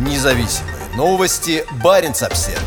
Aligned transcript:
Независимые 0.00 0.76
новости. 0.96 1.62
Барин 1.84 2.12
обсерва 2.12 2.58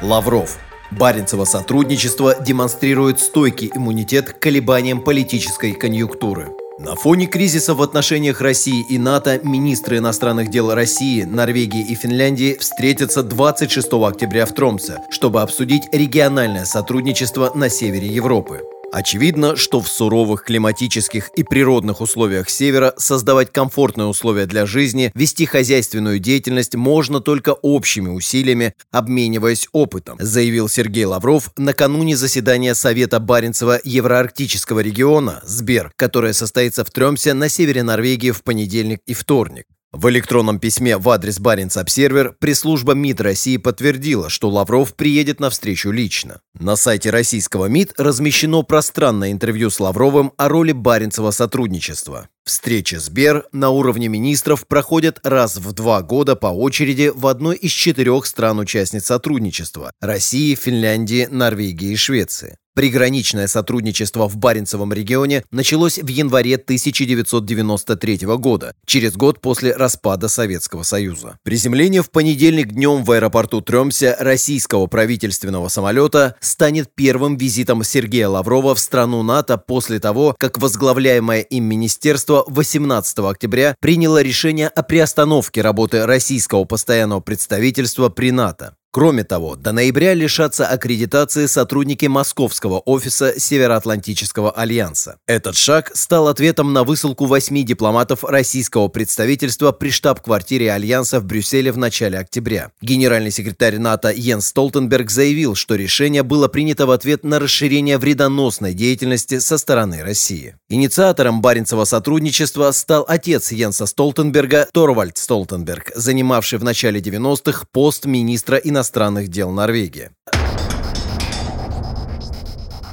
Лавров. 0.00 0.58
Баренцево 0.92 1.44
сотрудничество 1.44 2.36
демонстрирует 2.40 3.18
стойкий 3.18 3.72
иммунитет 3.74 4.32
к 4.32 4.38
колебаниям 4.38 5.00
политической 5.00 5.72
конъюнктуры. 5.72 6.50
На 6.78 6.94
фоне 6.94 7.26
кризиса 7.26 7.74
в 7.74 7.82
отношениях 7.82 8.40
России 8.40 8.86
и 8.88 8.96
НАТО 8.96 9.40
министры 9.42 9.98
иностранных 9.98 10.50
дел 10.50 10.72
России, 10.72 11.24
Норвегии 11.24 11.84
и 11.84 11.96
Финляндии 11.96 12.56
встретятся 12.60 13.24
26 13.24 13.92
октября 13.94 14.46
в 14.46 14.52
Тромсе, 14.52 14.98
чтобы 15.10 15.42
обсудить 15.42 15.88
региональное 15.90 16.64
сотрудничество 16.64 17.50
на 17.56 17.70
севере 17.70 18.06
Европы. 18.06 18.62
Очевидно, 18.96 19.56
что 19.56 19.82
в 19.82 19.88
суровых 19.88 20.44
климатических 20.44 21.28
и 21.36 21.42
природных 21.42 22.00
условиях 22.00 22.48
Севера 22.48 22.94
создавать 22.96 23.52
комфортные 23.52 24.06
условия 24.06 24.46
для 24.46 24.64
жизни, 24.64 25.12
вести 25.14 25.44
хозяйственную 25.44 26.18
деятельность 26.18 26.74
можно 26.76 27.20
только 27.20 27.50
общими 27.50 28.08
усилиями, 28.08 28.72
обмениваясь 28.90 29.68
опытом, 29.72 30.16
заявил 30.18 30.70
Сергей 30.70 31.04
Лавров 31.04 31.50
накануне 31.58 32.16
заседания 32.16 32.74
Совета 32.74 33.20
Баренцева 33.20 33.78
Евроарктического 33.84 34.80
региона 34.80 35.42
СБЕР, 35.44 35.92
которое 35.96 36.32
состоится 36.32 36.82
в 36.82 36.90
Тремсе 36.90 37.34
на 37.34 37.50
севере 37.50 37.82
Норвегии 37.82 38.30
в 38.30 38.42
понедельник 38.42 39.00
и 39.04 39.12
вторник. 39.12 39.66
В 39.92 40.10
электронном 40.10 40.58
письме 40.58 40.98
в 40.98 41.08
адрес 41.08 41.38
Баренц 41.38 41.76
Обсервер 41.76 42.36
пресс-служба 42.38 42.92
МИД 42.92 43.20
России 43.22 43.56
подтвердила, 43.56 44.28
что 44.28 44.50
Лавров 44.50 44.94
приедет 44.94 45.40
на 45.40 45.48
встречу 45.48 45.90
лично. 45.90 46.40
На 46.58 46.76
сайте 46.76 47.10
российского 47.10 47.66
МИД 47.66 47.94
размещено 47.96 48.62
пространное 48.62 49.32
интервью 49.32 49.70
с 49.70 49.80
Лавровым 49.80 50.32
о 50.36 50.48
роли 50.48 50.72
Баренцева 50.72 51.30
сотрудничества. 51.30 52.28
Встречи 52.44 52.96
Сбер 52.96 53.46
на 53.52 53.70
уровне 53.70 54.08
министров 54.08 54.66
проходят 54.66 55.18
раз 55.22 55.56
в 55.56 55.72
два 55.72 56.02
года 56.02 56.36
по 56.36 56.48
очереди 56.48 57.10
в 57.14 57.26
одной 57.26 57.56
из 57.56 57.70
четырех 57.70 58.26
стран-участниц 58.26 59.06
сотрудничества– 59.06 59.92
России, 60.00 60.54
Финляндии, 60.54 61.26
Норвегии 61.30 61.92
и 61.92 61.96
Швеции. 61.96 62.58
Приграничное 62.76 63.46
сотрудничество 63.46 64.28
в 64.28 64.36
Баренцевом 64.36 64.92
регионе 64.92 65.44
началось 65.50 65.96
в 65.96 66.06
январе 66.08 66.56
1993 66.56 68.18
года, 68.36 68.74
через 68.84 69.14
год 69.14 69.40
после 69.40 69.74
распада 69.74 70.28
Советского 70.28 70.82
Союза. 70.82 71.38
Приземление 71.42 72.02
в 72.02 72.10
понедельник 72.10 72.72
днем 72.72 73.02
в 73.02 73.10
аэропорту 73.12 73.62
Тремся 73.62 74.14
российского 74.20 74.88
правительственного 74.88 75.68
самолета 75.68 76.36
станет 76.40 76.90
первым 76.94 77.38
визитом 77.38 77.82
Сергея 77.82 78.28
Лаврова 78.28 78.74
в 78.74 78.78
страну 78.78 79.22
НАТО 79.22 79.56
после 79.56 79.98
того, 79.98 80.36
как 80.38 80.58
возглавляемое 80.58 81.40
им 81.40 81.64
министерство 81.64 82.44
18 82.46 83.20
октября 83.20 83.74
приняло 83.80 84.20
решение 84.20 84.68
о 84.68 84.82
приостановке 84.82 85.62
работы 85.62 86.04
российского 86.04 86.64
постоянного 86.64 87.20
представительства 87.20 88.10
при 88.10 88.32
НАТО. 88.32 88.76
Кроме 88.96 89.24
того, 89.24 89.56
до 89.56 89.72
ноября 89.72 90.14
лишатся 90.14 90.66
аккредитации 90.66 91.44
сотрудники 91.44 92.06
московского 92.06 92.78
офиса 92.78 93.38
Североатлантического 93.38 94.50
альянса. 94.50 95.18
Этот 95.26 95.54
шаг 95.54 95.90
стал 95.94 96.28
ответом 96.28 96.72
на 96.72 96.82
высылку 96.82 97.26
восьми 97.26 97.62
дипломатов 97.62 98.24
российского 98.24 98.88
представительства 98.88 99.72
при 99.72 99.90
штаб-квартире 99.90 100.72
альянса 100.72 101.20
в 101.20 101.26
Брюсселе 101.26 101.72
в 101.72 101.76
начале 101.76 102.18
октября. 102.18 102.70
Генеральный 102.80 103.30
секретарь 103.30 103.76
НАТО 103.76 104.10
Йенс 104.10 104.46
Столтенберг 104.46 105.10
заявил, 105.10 105.56
что 105.56 105.74
решение 105.74 106.22
было 106.22 106.48
принято 106.48 106.86
в 106.86 106.90
ответ 106.90 107.22
на 107.22 107.38
расширение 107.38 107.98
вредоносной 107.98 108.72
деятельности 108.72 109.40
со 109.40 109.58
стороны 109.58 110.02
России. 110.02 110.56
Инициатором 110.70 111.42
Баренцева 111.42 111.84
сотрудничества 111.84 112.70
стал 112.70 113.04
отец 113.06 113.52
Йенса 113.52 113.84
Столтенберга 113.84 114.66
Торвальд 114.72 115.18
Столтенберг, 115.18 115.92
занимавший 115.94 116.58
в 116.58 116.64
начале 116.64 117.00
90-х 117.00 117.66
пост 117.70 118.06
министра 118.06 118.56
иностранных 118.56 118.85
иностранных 118.86 119.28
дел 119.28 119.50
Норвегии. 119.50 120.10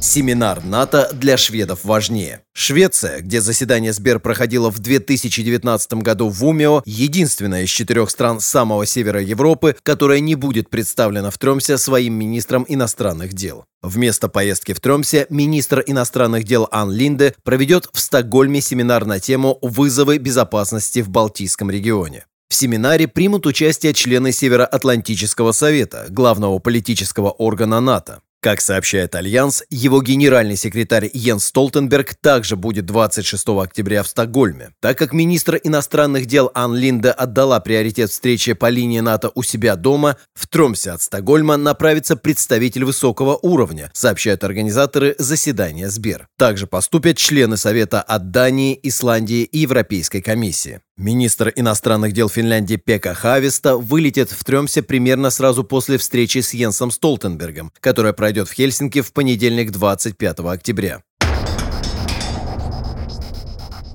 Семинар 0.00 0.64
НАТО 0.64 1.10
для 1.12 1.36
шведов 1.36 1.84
важнее. 1.84 2.40
Швеция, 2.54 3.20
где 3.20 3.40
заседание 3.40 3.92
Сбер 3.92 4.20
проходило 4.20 4.70
в 4.70 4.78
2019 4.78 5.94
году 5.94 6.28
в 6.28 6.44
Умео, 6.44 6.82
единственная 6.84 7.62
из 7.62 7.70
четырех 7.70 8.10
стран 8.10 8.40
самого 8.40 8.86
севера 8.86 9.20
Европы, 9.20 9.76
которая 9.82 10.20
не 10.20 10.34
будет 10.34 10.70
представлена 10.70 11.30
в 11.30 11.38
Тромсе 11.38 11.78
своим 11.78 12.14
министром 12.14 12.64
иностранных 12.68 13.32
дел. 13.32 13.64
Вместо 13.82 14.28
поездки 14.28 14.72
в 14.72 14.80
Тромсе 14.80 15.26
министр 15.30 15.82
иностранных 15.86 16.44
дел 16.44 16.68
Ан 16.70 16.90
Линде 16.92 17.34
проведет 17.44 17.88
в 17.92 17.98
Стокгольме 17.98 18.60
семинар 18.60 19.04
на 19.04 19.20
тему 19.20 19.58
«Вызовы 19.62 20.18
безопасности 20.18 21.00
в 21.00 21.08
Балтийском 21.08 21.70
регионе». 21.70 22.26
В 22.48 22.54
семинаре 22.54 23.08
примут 23.08 23.46
участие 23.46 23.92
члены 23.92 24.32
Североатлантического 24.32 25.52
совета, 25.52 26.06
главного 26.08 26.58
политического 26.58 27.30
органа 27.30 27.80
НАТО. 27.80 28.22
Как 28.40 28.60
сообщает 28.60 29.16
Альянс, 29.16 29.64
его 29.68 30.00
генеральный 30.00 30.56
секретарь 30.56 31.10
Йенс 31.12 31.46
Столтенберг 31.46 32.14
также 32.14 32.54
будет 32.54 32.86
26 32.86 33.48
октября 33.48 34.04
в 34.04 34.08
Стокгольме. 34.08 34.70
Так 34.80 34.96
как 34.96 35.12
министр 35.12 35.60
иностранных 35.62 36.26
дел 36.26 36.50
Анн 36.54 36.74
Линде 36.76 37.12
отдала 37.12 37.58
приоритет 37.58 38.10
встрече 38.10 38.54
по 38.54 38.68
линии 38.68 39.00
НАТО 39.00 39.32
у 39.34 39.42
себя 39.42 39.74
дома, 39.74 40.16
в 40.34 40.46
Тромсе 40.46 40.92
от 40.92 41.02
Стокгольма 41.02 41.56
направится 41.56 42.16
представитель 42.16 42.84
высокого 42.84 43.36
уровня, 43.42 43.90
сообщают 43.92 44.44
организаторы 44.44 45.16
заседания 45.18 45.90
СБЕР. 45.90 46.28
Также 46.38 46.68
поступят 46.68 47.16
члены 47.16 47.56
Совета 47.56 48.00
от 48.00 48.30
Дании, 48.30 48.78
Исландии 48.84 49.42
и 49.42 49.58
Европейской 49.58 50.20
комиссии. 50.20 50.80
Министр 50.98 51.52
иностранных 51.54 52.12
дел 52.12 52.28
Финляндии 52.28 52.74
Пекка 52.74 53.14
Хаависто 53.14 53.76
вылетит 53.76 54.32
в 54.32 54.42
Тромсе 54.42 54.82
примерно 54.82 55.30
сразу 55.30 55.62
после 55.62 55.96
встречи 55.96 56.38
с 56.38 56.52
Йенсом 56.52 56.90
Столтенбергом, 56.90 57.72
которая 57.78 58.12
пройдет 58.12 58.48
в 58.48 58.52
Хельсинки 58.52 59.00
в 59.00 59.12
понедельник 59.12 59.70
25 59.70 60.40
октября. 60.40 61.00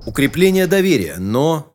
Укрепление 0.05 0.65
доверия, 0.65 1.17
но 1.17 1.72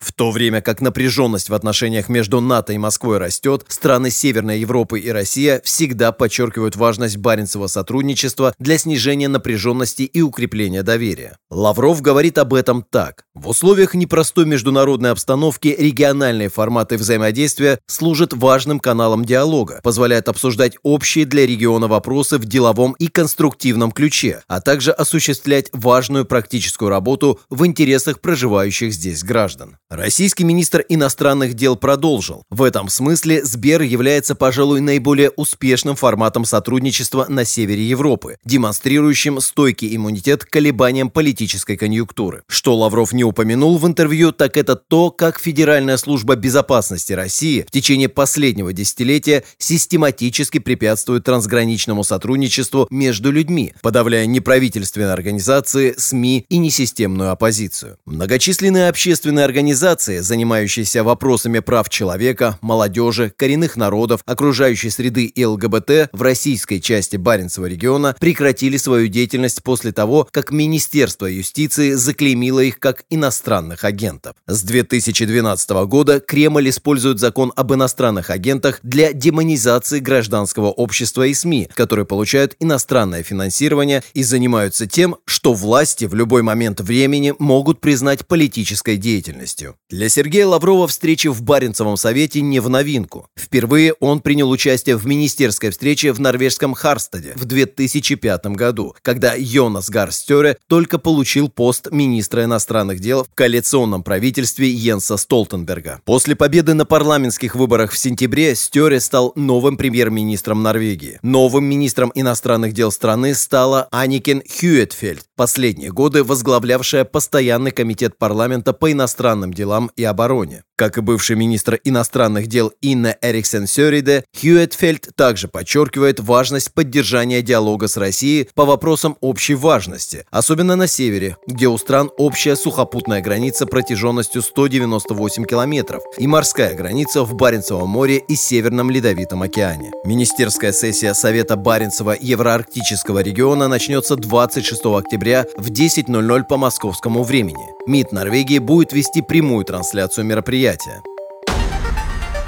в 0.00 0.12
то 0.12 0.30
время 0.30 0.62
как 0.62 0.80
напряженность 0.80 1.50
в 1.50 1.54
отношениях 1.54 2.08
между 2.08 2.40
НАТО 2.40 2.72
и 2.72 2.78
Москвой 2.78 3.18
растет, 3.18 3.64
страны 3.68 4.10
Северной 4.10 4.58
Европы 4.58 4.98
и 4.98 5.10
Россия 5.10 5.60
всегда 5.62 6.10
подчеркивают 6.10 6.74
важность 6.74 7.18
Баренцева 7.18 7.66
сотрудничества 7.66 8.54
для 8.58 8.78
снижения 8.78 9.28
напряженности 9.28 10.02
и 10.02 10.22
укрепления 10.22 10.82
доверия. 10.82 11.36
Лавров 11.50 12.00
говорит 12.00 12.38
об 12.38 12.54
этом 12.54 12.82
так. 12.82 13.24
В 13.34 13.48
условиях 13.48 13.94
непростой 13.94 14.46
международной 14.46 15.10
обстановки 15.10 15.74
региональные 15.78 16.48
форматы 16.48 16.96
взаимодействия 16.96 17.78
служат 17.86 18.32
важным 18.32 18.80
каналом 18.80 19.24
диалога, 19.24 19.80
позволяют 19.82 20.28
обсуждать 20.28 20.76
общие 20.82 21.26
для 21.26 21.46
региона 21.46 21.88
вопросы 21.88 22.38
в 22.38 22.46
деловом 22.46 22.92
и 22.98 23.08
конструктивном 23.08 23.92
ключе, 23.92 24.42
а 24.48 24.60
также 24.60 24.92
осуществлять 24.92 25.68
важную 25.72 26.24
практическую 26.24 26.88
работу 26.88 27.38
в 27.50 27.66
интересах 27.66 28.20
проживающих 28.20 28.94
здесь 28.94 29.22
граждан. 29.22 29.76
Российский 29.90 30.44
министр 30.44 30.84
иностранных 30.88 31.54
дел 31.54 31.74
продолжил. 31.74 32.44
В 32.48 32.62
этом 32.62 32.88
смысле 32.88 33.44
Сбер 33.44 33.82
является, 33.82 34.36
пожалуй, 34.36 34.80
наиболее 34.80 35.30
успешным 35.30 35.96
форматом 35.96 36.44
сотрудничества 36.44 37.26
на 37.28 37.44
севере 37.44 37.82
Европы, 37.82 38.36
демонстрирующим 38.44 39.40
стойкий 39.40 39.96
иммунитет 39.96 40.44
к 40.44 40.48
колебаниям 40.48 41.10
политической 41.10 41.76
конъюнктуры. 41.76 42.44
Что 42.46 42.76
Лавров 42.76 43.12
не 43.12 43.24
упомянул 43.24 43.78
в 43.78 43.86
интервью, 43.88 44.30
так 44.30 44.56
это 44.56 44.76
то, 44.76 45.10
как 45.10 45.40
Федеральная 45.40 45.96
служба 45.96 46.36
безопасности 46.36 47.12
России 47.12 47.62
в 47.66 47.72
течение 47.72 48.08
последнего 48.08 48.72
десятилетия 48.72 49.42
систематически 49.58 50.58
препятствует 50.58 51.24
трансграничному 51.24 52.04
сотрудничеству 52.04 52.86
между 52.90 53.32
людьми, 53.32 53.74
подавляя 53.82 54.26
неправительственные 54.26 55.10
организации, 55.12 55.94
СМИ 55.98 56.46
и 56.48 56.58
несистемную 56.58 57.32
оппозицию. 57.32 57.96
Многочисленные 58.06 58.88
общественные 58.88 59.44
организации 59.44 59.79
Организации, 59.80 60.18
занимающиеся 60.18 61.02
вопросами 61.02 61.60
прав 61.60 61.88
человека, 61.88 62.58
молодежи, 62.60 63.32
коренных 63.34 63.78
народов, 63.78 64.20
окружающей 64.26 64.90
среды 64.90 65.24
и 65.24 65.42
ЛГБТ 65.42 66.10
в 66.12 66.20
российской 66.20 66.80
части 66.80 67.16
Баренцева 67.16 67.64
региона 67.64 68.14
прекратили 68.20 68.76
свою 68.76 69.08
деятельность 69.08 69.62
после 69.62 69.92
того, 69.92 70.28
как 70.30 70.50
Министерство 70.50 71.24
юстиции 71.24 71.92
заклеймило 71.92 72.60
их 72.60 72.78
как 72.78 73.04
иностранных 73.08 73.84
агентов. 73.84 74.36
С 74.46 74.62
2012 74.64 75.70
года 75.86 76.20
Кремль 76.20 76.68
использует 76.68 77.18
закон 77.18 77.50
об 77.56 77.72
иностранных 77.72 78.28
агентах 78.28 78.80
для 78.82 79.14
демонизации 79.14 80.00
гражданского 80.00 80.66
общества 80.66 81.26
и 81.26 81.32
СМИ, 81.32 81.70
которые 81.74 82.04
получают 82.04 82.54
иностранное 82.60 83.22
финансирование 83.22 84.02
и 84.12 84.24
занимаются 84.24 84.86
тем, 84.86 85.16
что 85.24 85.54
власти 85.54 86.04
в 86.04 86.14
любой 86.14 86.42
момент 86.42 86.80
времени 86.80 87.32
могут 87.38 87.80
признать 87.80 88.26
политической 88.26 88.98
деятельностью. 88.98 89.69
Для 89.88 90.08
Сергея 90.08 90.46
Лаврова 90.46 90.86
встречи 90.86 91.28
в 91.28 91.42
Баренцевом 91.42 91.96
совете 91.96 92.40
не 92.40 92.60
в 92.60 92.68
новинку. 92.68 93.26
Впервые 93.38 93.94
он 93.94 94.20
принял 94.20 94.50
участие 94.50 94.96
в 94.96 95.06
министерской 95.06 95.70
встрече 95.70 96.12
в 96.12 96.20
норвежском 96.20 96.74
Харстаде 96.74 97.32
в 97.36 97.44
2005 97.44 98.46
году, 98.46 98.94
когда 99.02 99.34
Йонас 99.36 99.90
Гарстере 99.90 100.56
только 100.68 100.98
получил 100.98 101.48
пост 101.48 101.88
министра 101.90 102.44
иностранных 102.44 103.00
дел 103.00 103.24
в 103.24 103.34
коалиционном 103.34 104.02
правительстве 104.02 104.68
Йенса 104.70 105.16
Столтенберга. 105.16 106.00
После 106.04 106.36
победы 106.36 106.74
на 106.74 106.84
парламентских 106.84 107.54
выборах 107.54 107.92
в 107.92 107.98
сентябре 107.98 108.54
Стере 108.54 109.00
стал 109.00 109.32
новым 109.36 109.76
премьер-министром 109.76 110.62
Норвегии. 110.62 111.18
Новым 111.22 111.64
министром 111.64 112.12
иностранных 112.14 112.72
дел 112.72 112.92
страны 112.92 113.34
стала 113.34 113.88
Аникен 113.90 114.42
Хьюэтфельд, 114.42 115.24
последние 115.36 115.90
годы 115.90 116.22
возглавлявшая 116.22 117.04
постоянный 117.04 117.70
комитет 117.70 118.18
парламента 118.18 118.72
по 118.72 118.92
иностранным 118.92 119.52
делам 119.52 119.59
и 119.96 120.04
обороне. 120.04 120.62
Как 120.80 120.96
и 120.96 121.02
бывший 121.02 121.36
министр 121.36 121.78
иностранных 121.84 122.46
дел 122.46 122.72
Инна 122.80 123.14
Эриксен 123.20 123.66
Сёриде, 123.66 124.24
Хьюэтфельд 124.40 125.10
также 125.14 125.46
подчеркивает 125.46 126.20
важность 126.20 126.72
поддержания 126.72 127.42
диалога 127.42 127.86
с 127.86 127.98
Россией 127.98 128.48
по 128.54 128.64
вопросам 128.64 129.18
общей 129.20 129.54
важности, 129.54 130.24
особенно 130.30 130.76
на 130.76 130.86
севере, 130.86 131.36
где 131.46 131.68
у 131.68 131.76
стран 131.76 132.10
общая 132.16 132.56
сухопутная 132.56 133.20
граница 133.20 133.66
протяженностью 133.66 134.40
198 134.40 135.44
километров 135.44 136.02
и 136.16 136.26
морская 136.26 136.74
граница 136.74 137.24
в 137.24 137.34
Баренцевом 137.34 137.90
море 137.90 138.16
и 138.16 138.34
Северном 138.34 138.90
Ледовитом 138.90 139.42
океане. 139.42 139.90
Министерская 140.06 140.72
сессия 140.72 141.12
Совета 141.12 141.56
Баренцева 141.56 142.16
Евроарктического 142.18 143.18
региона 143.18 143.68
начнется 143.68 144.16
26 144.16 144.82
октября 144.86 145.44
в 145.58 145.70
10.00 145.70 146.44
по 146.44 146.56
московскому 146.56 147.22
времени. 147.22 147.66
МИД 147.86 148.12
Норвегии 148.12 148.58
будет 148.58 148.94
вести 148.94 149.20
прямую 149.40 149.64
трансляцию 149.64 150.26
мероприятия. 150.26 151.02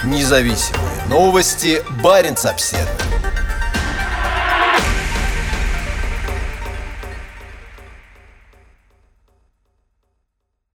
Независимые 0.04 1.06
новости. 1.08 1.82
Барин 2.02 2.34
обседный. 2.44 3.11